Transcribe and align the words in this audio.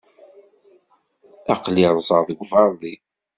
Aql-i 1.53 1.85
rrẓeɣ 1.95 2.21
deg 2.27 2.39
uberḍi. 2.43 2.95